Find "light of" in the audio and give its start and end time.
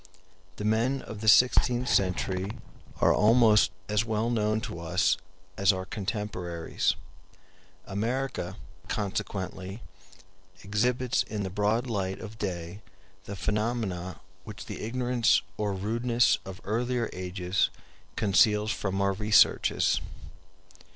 11.85-12.39